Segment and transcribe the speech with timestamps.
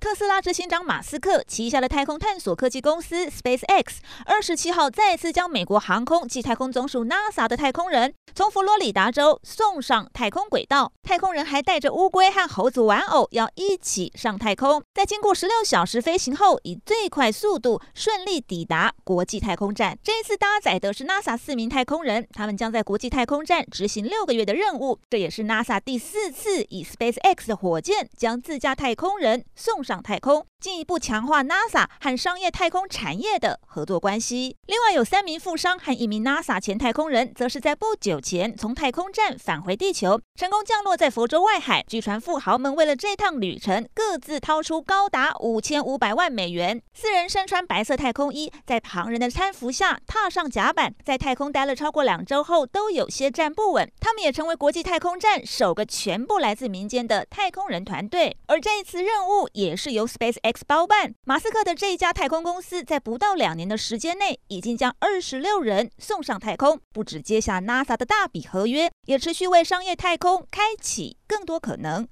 [0.00, 10.90] 特斯拉执行长马斯克旗下的太空探索科技公司 SpaceX 二十七号再次将美国航空暨太空总署 NASA 的太空人从佛罗里达州送上太空轨道。
[11.02, 14.82] 太空人还带着乌龟和猴子玩偶，要一起上太空。
[14.94, 19.98] 在经过十六小时飞行后，以最快速度顺利抵达国际太空站。
[20.02, 24.98] 这一次搭载的是 NASA 四名太空人，他们将在国际太空站执行六个月的任务。
[25.10, 29.89] 这也是 NASA 第四次以 SpaceX 的火箭将自家太空人送上。
[29.90, 34.56] 上太空，进一步强化 NASA 和商业太空产业的合作关系。
[34.66, 41.82] 另外，有三名富商和一名 NASA 前太空人，则是在不久前从太空站返回地球，成功降落在佛州外海。
[41.88, 46.82] 据传，富豪们为了这趟旅程，各自掏出高达五千五百万美元。
[46.92, 53.90] 四人身穿白色太空衣，在旁人的搀扶下踏上甲板，在太空待了超过两周后，都有些站不稳。
[53.98, 58.36] 他们也成为国际太空站首个全部来自民间的太空人团队。
[58.46, 61.14] 而这一次任务也是由 Space X 包办。
[61.24, 72.08] 马斯克的这一家太空公司在不到两年的时间内，已经将二十六人送上太空，不止接下 NASA 的大笔合约，也持续为商业太空开启更多可能。